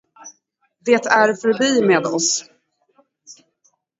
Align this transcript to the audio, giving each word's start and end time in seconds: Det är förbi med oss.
Det 0.79 0.93
är 0.93 1.33
förbi 1.33 1.87
med 1.87 2.05
oss. 2.05 2.45